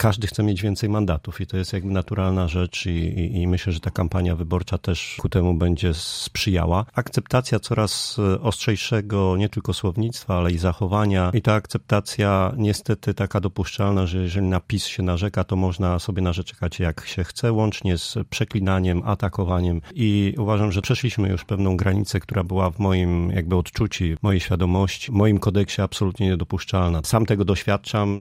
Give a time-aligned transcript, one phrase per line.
[0.00, 3.72] każdy chce mieć więcej mandatów i to jest jakby naturalna rzecz i, i, i myślę,
[3.72, 6.86] że ta kampania wyborcza też ku temu będzie sprzyjała.
[6.94, 13.40] Akceptacja coraz e, ostrzejszego nie tylko słownictwa, ale i zachowania i ta akceptacja niestety taka
[13.40, 18.18] dopuszczalna, że jeżeli napis się narzeka, to można sobie narzekać jak się chce, łącznie z
[18.30, 24.04] przeklinaniem, atakowaniem i uważam, że przeszliśmy już pewną granicę, która była w moim jakby odczuciu,
[24.22, 27.00] mojej świadomości, w moim kodeksie absolutnie niedopuszczalna.
[27.04, 28.18] Sam tego doświadczam.